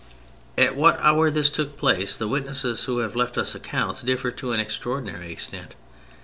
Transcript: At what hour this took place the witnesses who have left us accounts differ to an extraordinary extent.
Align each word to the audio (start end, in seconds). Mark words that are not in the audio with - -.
At 0.57 0.75
what 0.75 0.97
hour 0.99 1.29
this 1.29 1.51
took 1.51 1.77
place 1.77 2.17
the 2.17 2.27
witnesses 2.27 2.85
who 2.85 2.97
have 3.05 3.15
left 3.15 3.37
us 3.37 3.53
accounts 3.53 4.01
differ 4.01 4.31
to 4.31 4.51
an 4.51 4.59
extraordinary 4.59 5.31
extent. 5.31 5.75